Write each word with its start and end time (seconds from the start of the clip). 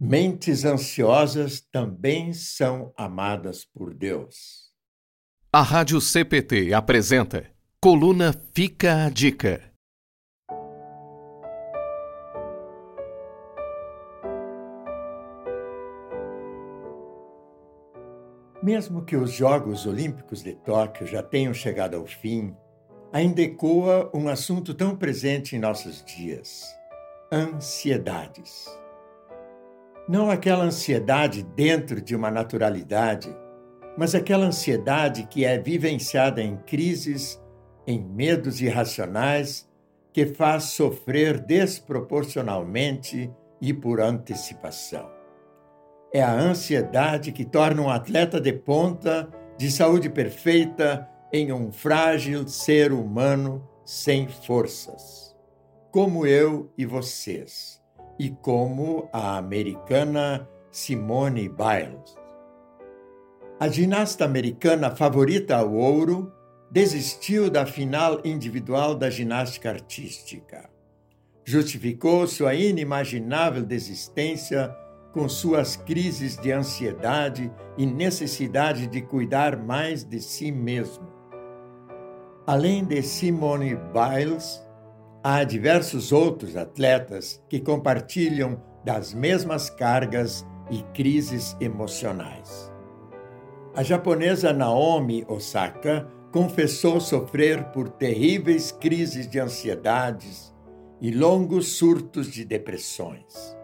Mentes 0.00 0.64
ansiosas 0.64 1.60
também 1.60 2.32
são 2.32 2.92
amadas 2.96 3.64
por 3.64 3.92
Deus. 3.92 4.68
A 5.52 5.60
Rádio 5.60 6.00
CPT 6.00 6.72
apresenta 6.72 7.50
Coluna 7.80 8.32
Fica 8.54 9.06
a 9.06 9.10
Dica. 9.10 9.72
Mesmo 18.62 19.04
que 19.04 19.16
os 19.16 19.32
Jogos 19.32 19.84
Olímpicos 19.84 20.44
de 20.44 20.54
Tóquio 20.54 21.08
já 21.08 21.24
tenham 21.24 21.52
chegado 21.52 21.96
ao 21.96 22.06
fim, 22.06 22.54
ainda 23.12 23.42
ecoa 23.42 24.08
um 24.14 24.28
assunto 24.28 24.72
tão 24.74 24.96
presente 24.96 25.56
em 25.56 25.58
nossos 25.58 26.04
dias: 26.04 26.62
ansiedades. 27.32 28.68
Não 30.08 30.30
aquela 30.30 30.64
ansiedade 30.64 31.42
dentro 31.54 32.00
de 32.00 32.16
uma 32.16 32.30
naturalidade, 32.30 33.28
mas 33.94 34.14
aquela 34.14 34.46
ansiedade 34.46 35.26
que 35.26 35.44
é 35.44 35.58
vivenciada 35.58 36.40
em 36.42 36.56
crises, 36.56 37.38
em 37.86 38.02
medos 38.02 38.62
irracionais, 38.62 39.68
que 40.10 40.24
faz 40.24 40.64
sofrer 40.64 41.38
desproporcionalmente 41.38 43.30
e 43.60 43.74
por 43.74 44.00
antecipação. 44.00 45.10
É 46.10 46.22
a 46.22 46.32
ansiedade 46.32 47.30
que 47.30 47.44
torna 47.44 47.82
um 47.82 47.90
atleta 47.90 48.40
de 48.40 48.54
ponta, 48.54 49.28
de 49.58 49.70
saúde 49.70 50.08
perfeita, 50.08 51.06
em 51.30 51.52
um 51.52 51.70
frágil 51.70 52.48
ser 52.48 52.94
humano 52.94 53.62
sem 53.84 54.26
forças, 54.26 55.36
como 55.90 56.26
eu 56.26 56.72
e 56.78 56.86
vocês 56.86 57.78
e 58.18 58.30
como 58.30 59.08
a 59.12 59.36
americana 59.36 60.48
Simone 60.70 61.48
Biles. 61.48 62.16
A 63.60 63.68
ginasta 63.68 64.24
americana 64.24 64.94
favorita 64.94 65.56
ao 65.56 65.72
ouro 65.74 66.32
desistiu 66.70 67.50
da 67.50 67.64
final 67.64 68.20
individual 68.24 68.94
da 68.94 69.08
ginástica 69.08 69.70
artística. 69.70 70.68
Justificou 71.44 72.26
sua 72.26 72.54
inimaginável 72.54 73.62
desistência 73.62 74.74
com 75.12 75.28
suas 75.28 75.76
crises 75.76 76.36
de 76.36 76.52
ansiedade 76.52 77.50
e 77.76 77.86
necessidade 77.86 78.86
de 78.86 79.00
cuidar 79.00 79.56
mais 79.56 80.04
de 80.04 80.20
si 80.20 80.52
mesmo. 80.52 81.08
Além 82.46 82.84
de 82.84 83.02
Simone 83.02 83.74
Biles, 83.74 84.62
Há 85.22 85.42
diversos 85.42 86.12
outros 86.12 86.56
atletas 86.56 87.42
que 87.48 87.58
compartilham 87.58 88.62
das 88.84 89.12
mesmas 89.12 89.68
cargas 89.68 90.46
e 90.70 90.82
crises 90.94 91.56
emocionais. 91.60 92.72
A 93.74 93.82
japonesa 93.82 94.52
Naomi 94.52 95.24
Osaka 95.28 96.06
confessou 96.30 97.00
sofrer 97.00 97.64
por 97.72 97.88
terríveis 97.88 98.70
crises 98.70 99.28
de 99.28 99.40
ansiedades 99.40 100.54
e 101.00 101.10
longos 101.10 101.76
surtos 101.76 102.30
de 102.30 102.44
depressões. 102.44 103.56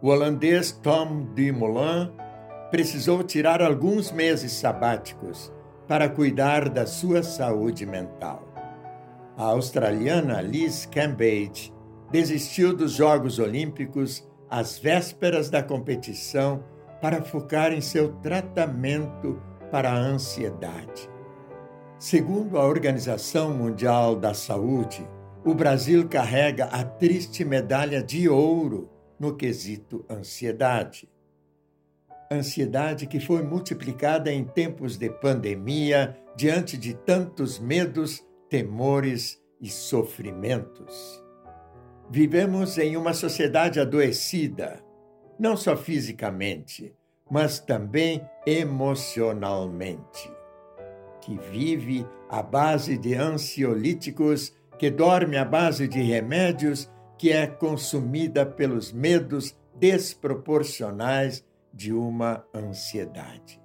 O 0.00 0.08
holandês 0.08 0.70
Tom 0.70 1.24
Dumoulin 1.34 2.12
precisou 2.70 3.24
tirar 3.24 3.60
alguns 3.60 4.12
meses 4.12 4.52
sabáticos 4.52 5.52
para 5.88 6.08
cuidar 6.08 6.68
da 6.68 6.86
sua 6.86 7.22
saúde 7.22 7.84
mental. 7.84 8.53
A 9.36 9.46
australiana 9.46 10.40
Liz 10.40 10.86
Cambage 10.86 11.72
desistiu 12.10 12.74
dos 12.76 12.92
Jogos 12.92 13.40
Olímpicos 13.40 14.24
às 14.48 14.78
vésperas 14.78 15.50
da 15.50 15.60
competição 15.60 16.62
para 17.02 17.20
focar 17.20 17.72
em 17.72 17.80
seu 17.80 18.12
tratamento 18.20 19.42
para 19.72 19.90
a 19.90 19.96
ansiedade. 19.96 21.10
Segundo 21.98 22.56
a 22.56 22.64
Organização 22.64 23.52
Mundial 23.52 24.14
da 24.14 24.32
Saúde, 24.34 25.04
o 25.44 25.52
Brasil 25.52 26.08
carrega 26.08 26.66
a 26.66 26.84
triste 26.84 27.44
medalha 27.44 28.00
de 28.00 28.28
ouro 28.28 28.88
no 29.18 29.34
quesito 29.34 30.04
ansiedade. 30.08 31.08
Ansiedade 32.30 33.06
que 33.08 33.18
foi 33.18 33.42
multiplicada 33.42 34.32
em 34.32 34.44
tempos 34.44 34.96
de 34.96 35.10
pandemia, 35.10 36.16
diante 36.36 36.76
de 36.76 36.94
tantos 36.94 37.58
medos 37.58 38.24
temores 38.48 39.40
e 39.60 39.68
sofrimentos. 39.68 41.22
Vivemos 42.10 42.76
em 42.78 42.96
uma 42.96 43.14
sociedade 43.14 43.80
adoecida, 43.80 44.84
não 45.38 45.56
só 45.56 45.76
fisicamente, 45.76 46.94
mas 47.30 47.58
também 47.58 48.22
emocionalmente, 48.46 50.30
que 51.20 51.38
vive 51.50 52.06
à 52.28 52.42
base 52.42 52.98
de 52.98 53.14
ansiolíticos, 53.14 54.54
que 54.78 54.90
dorme 54.90 55.36
à 55.36 55.44
base 55.44 55.88
de 55.88 56.02
remédios, 56.02 56.90
que 57.16 57.32
é 57.32 57.46
consumida 57.46 58.44
pelos 58.44 58.92
medos 58.92 59.56
desproporcionais 59.74 61.44
de 61.72 61.92
uma 61.92 62.44
ansiedade. 62.54 63.63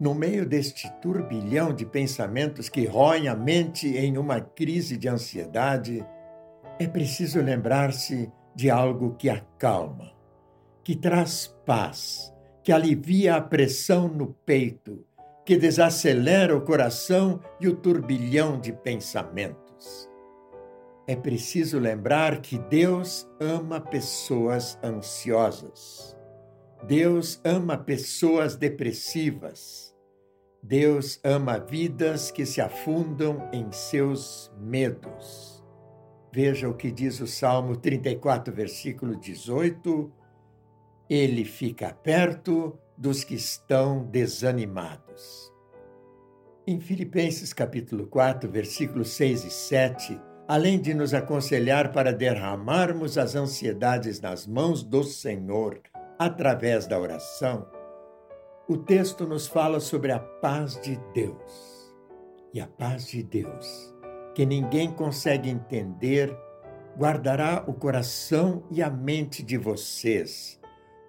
No 0.00 0.14
meio 0.14 0.46
deste 0.46 0.90
turbilhão 1.02 1.74
de 1.74 1.84
pensamentos 1.84 2.70
que 2.70 2.86
roem 2.86 3.28
a 3.28 3.36
mente 3.36 3.86
em 3.86 4.16
uma 4.16 4.40
crise 4.40 4.96
de 4.96 5.06
ansiedade, 5.06 6.02
é 6.78 6.86
preciso 6.86 7.38
lembrar-se 7.42 8.32
de 8.54 8.70
algo 8.70 9.14
que 9.16 9.28
acalma, 9.28 10.10
que 10.82 10.96
traz 10.96 11.54
paz, 11.66 12.32
que 12.62 12.72
alivia 12.72 13.36
a 13.36 13.42
pressão 13.42 14.08
no 14.08 14.28
peito, 14.28 15.04
que 15.44 15.58
desacelera 15.58 16.56
o 16.56 16.62
coração 16.62 17.38
e 17.60 17.68
o 17.68 17.76
turbilhão 17.76 18.58
de 18.58 18.72
pensamentos. 18.72 20.08
É 21.06 21.14
preciso 21.14 21.78
lembrar 21.78 22.40
que 22.40 22.58
Deus 22.58 23.28
ama 23.38 23.78
pessoas 23.78 24.78
ansiosas. 24.82 26.16
Deus 26.86 27.38
ama 27.44 27.76
pessoas 27.76 28.56
depressivas. 28.56 29.89
Deus 30.62 31.18
ama 31.24 31.58
vidas 31.58 32.30
que 32.30 32.44
se 32.44 32.60
afundam 32.60 33.48
em 33.52 33.72
seus 33.72 34.52
medos. 34.58 35.64
Veja 36.32 36.68
o 36.68 36.74
que 36.74 36.90
diz 36.90 37.18
o 37.20 37.26
Salmo 37.26 37.76
34, 37.76 38.54
versículo 38.54 39.16
18. 39.16 40.12
Ele 41.08 41.44
fica 41.44 41.92
perto 41.92 42.78
dos 42.96 43.24
que 43.24 43.34
estão 43.34 44.04
desanimados. 44.04 45.50
Em 46.66 46.78
Filipenses 46.78 47.52
capítulo 47.52 48.06
4, 48.06 48.48
versículos 48.48 49.08
6 49.10 49.44
e 49.44 49.50
7, 49.50 50.20
além 50.46 50.78
de 50.78 50.92
nos 50.92 51.14
aconselhar 51.14 51.90
para 51.90 52.12
derramarmos 52.12 53.16
as 53.16 53.34
ansiedades 53.34 54.20
nas 54.20 54.46
mãos 54.46 54.82
do 54.82 55.02
Senhor 55.02 55.80
através 56.18 56.86
da 56.86 57.00
oração, 57.00 57.66
o 58.70 58.76
texto 58.76 59.26
nos 59.26 59.48
fala 59.48 59.80
sobre 59.80 60.12
a 60.12 60.20
paz 60.20 60.80
de 60.80 60.96
Deus. 61.12 61.92
E 62.54 62.60
a 62.60 62.68
paz 62.68 63.08
de 63.08 63.20
Deus, 63.20 63.92
que 64.32 64.46
ninguém 64.46 64.92
consegue 64.92 65.50
entender, 65.50 66.32
guardará 66.96 67.64
o 67.66 67.74
coração 67.74 68.62
e 68.70 68.80
a 68.80 68.88
mente 68.88 69.42
de 69.42 69.58
vocês, 69.58 70.60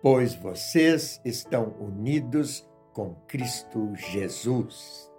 pois 0.00 0.36
vocês 0.36 1.20
estão 1.24 1.74
unidos 1.80 2.64
com 2.92 3.16
Cristo 3.26 3.92
Jesus. 3.96 5.10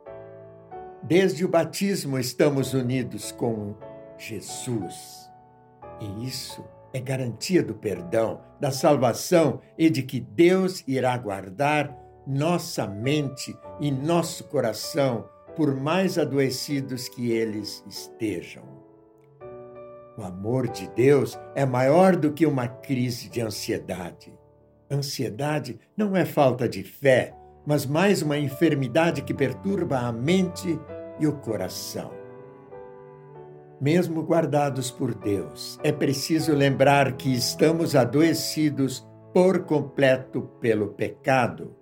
Desde 1.03 1.44
o 1.44 1.50
batismo 1.50 2.17
estamos 2.17 2.73
unidos 2.73 3.33
com 3.33 3.75
Jesus. 4.17 5.29
E 6.00 6.25
isso 6.25 6.63
é 6.94 7.01
garantia 7.01 7.61
do 7.61 7.75
perdão, 7.75 8.39
da 8.61 8.71
salvação 8.71 9.59
e 9.77 9.89
de 9.89 10.03
que 10.03 10.21
Deus 10.21 10.86
irá 10.88 11.18
guardar 11.18 12.07
nossa 12.29 12.85
mente 12.85 13.57
e 13.79 13.89
nosso 13.89 14.43
coração, 14.43 15.27
por 15.55 15.73
mais 15.73 16.19
adoecidos 16.19 17.09
que 17.09 17.31
eles 17.31 17.83
estejam. 17.87 18.63
O 20.15 20.21
amor 20.21 20.67
de 20.67 20.87
Deus 20.89 21.39
é 21.55 21.65
maior 21.65 22.15
do 22.15 22.31
que 22.31 22.45
uma 22.45 22.67
crise 22.67 23.29
de 23.29 23.41
ansiedade. 23.41 24.31
Ansiedade 24.91 25.79
não 25.97 26.15
é 26.15 26.23
falta 26.23 26.69
de 26.69 26.83
fé, 26.83 27.33
mas 27.65 27.83
mais 27.83 28.21
uma 28.21 28.37
enfermidade 28.37 29.23
que 29.23 29.33
perturba 29.33 29.97
a 29.97 30.11
mente 30.11 30.79
e 31.19 31.25
o 31.25 31.33
coração. 31.33 32.11
Mesmo 33.81 34.21
guardados 34.21 34.91
por 34.91 35.15
Deus, 35.15 35.79
é 35.83 35.91
preciso 35.91 36.53
lembrar 36.53 37.13
que 37.13 37.33
estamos 37.33 37.95
adoecidos 37.95 39.07
por 39.33 39.63
completo 39.63 40.43
pelo 40.61 40.89
pecado 40.89 41.79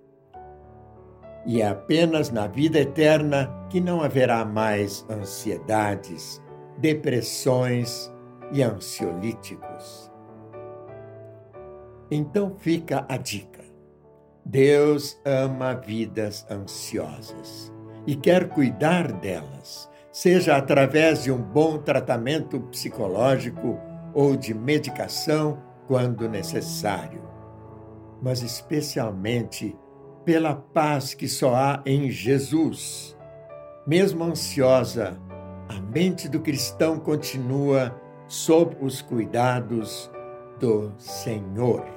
e 1.47 1.61
é 1.61 1.67
apenas 1.69 2.29
na 2.29 2.45
vida 2.45 2.77
eterna 2.77 3.49
que 3.69 3.79
não 3.79 4.01
haverá 4.01 4.43
mais 4.43 5.05
ansiedades, 5.09 6.43
depressões 6.77 8.13
e 8.51 8.61
ansiolíticos. 8.61 10.11
Então 12.11 12.53
fica 12.57 13.05
a 13.07 13.15
dica. 13.15 13.63
Deus 14.45 15.19
ama 15.25 15.73
vidas 15.73 16.45
ansiosas 16.51 17.73
e 18.05 18.15
quer 18.15 18.49
cuidar 18.49 19.11
delas, 19.13 19.89
seja 20.11 20.57
através 20.57 21.23
de 21.23 21.31
um 21.31 21.41
bom 21.41 21.77
tratamento 21.77 22.59
psicológico 22.59 23.79
ou 24.13 24.35
de 24.35 24.53
medicação 24.53 25.61
quando 25.87 26.27
necessário, 26.27 27.21
mas 28.21 28.41
especialmente 28.41 29.77
pela 30.27 30.53
paz 30.53 31.13
que 31.13 31.25
só 31.25 31.55
há 31.55 31.81
em 31.85 32.11
Jesus. 32.11 33.17
Mesmo 33.87 34.25
ansiosa, 34.25 35.17
a 35.69 35.79
mente 35.79 36.27
do 36.27 36.41
cristão 36.41 36.99
continua 36.99 37.97
sob 38.27 38.75
os 38.81 39.01
cuidados 39.01 40.11
do 40.59 40.91
Senhor. 40.97 41.96